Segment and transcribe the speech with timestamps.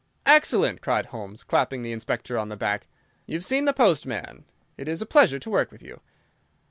[0.25, 2.87] "Excellent!" cried Holmes, clapping the Inspector on the back.
[3.27, 4.45] "You've seen the postman.
[4.75, 6.01] It is a pleasure to work with you.